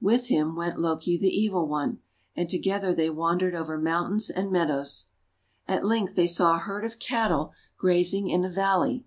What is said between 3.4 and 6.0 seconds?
over mountains and meadows. At